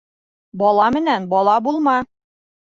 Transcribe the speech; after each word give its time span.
Бала 0.61 0.87
менән 0.97 1.29
бала 1.35 1.61
булма. 1.69 1.97